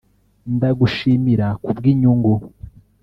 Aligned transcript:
ndagushimira 0.55 1.47
ku 1.63 1.69
bw’inyungu 1.77 2.33